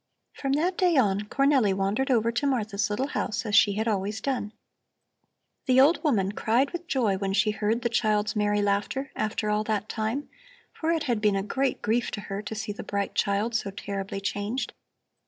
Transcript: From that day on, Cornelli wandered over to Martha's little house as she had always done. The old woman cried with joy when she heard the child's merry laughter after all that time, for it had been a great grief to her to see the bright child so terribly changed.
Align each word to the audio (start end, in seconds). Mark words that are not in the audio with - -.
From 0.33 0.53
that 0.53 0.79
day 0.79 0.97
on, 0.97 1.25
Cornelli 1.25 1.75
wandered 1.75 2.09
over 2.09 2.31
to 2.31 2.47
Martha's 2.47 2.89
little 2.89 3.09
house 3.09 3.45
as 3.45 3.55
she 3.55 3.73
had 3.73 3.87
always 3.87 4.19
done. 4.19 4.51
The 5.67 5.79
old 5.79 6.03
woman 6.03 6.31
cried 6.31 6.71
with 6.71 6.87
joy 6.87 7.17
when 7.19 7.33
she 7.33 7.51
heard 7.51 7.83
the 7.83 7.87
child's 7.87 8.35
merry 8.35 8.63
laughter 8.63 9.11
after 9.15 9.51
all 9.51 9.63
that 9.65 9.89
time, 9.89 10.27
for 10.73 10.89
it 10.89 11.03
had 11.03 11.21
been 11.21 11.35
a 11.35 11.43
great 11.43 11.83
grief 11.83 12.09
to 12.13 12.21
her 12.21 12.41
to 12.41 12.55
see 12.55 12.71
the 12.71 12.81
bright 12.81 13.13
child 13.13 13.53
so 13.53 13.69
terribly 13.69 14.19
changed. 14.19 14.73